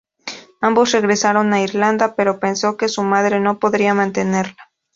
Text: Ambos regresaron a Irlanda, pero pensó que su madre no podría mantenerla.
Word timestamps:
Ambos 0.61 0.93
regresaron 0.93 1.53
a 1.53 1.61
Irlanda, 1.61 2.15
pero 2.15 2.39
pensó 2.39 2.75
que 2.75 2.89
su 2.89 3.03
madre 3.03 3.39
no 3.39 3.59
podría 3.59 3.93
mantenerla. 3.93 4.71